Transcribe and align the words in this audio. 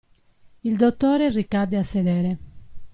Il 0.63 0.77
dottore 0.77 1.29
ricadde 1.29 1.77
a 1.77 1.83
sedere. 1.83 2.37